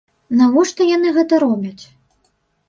Навошта 0.37 0.87
яны 0.95 1.11
гэта 1.19 1.39
робяць? 1.45 1.83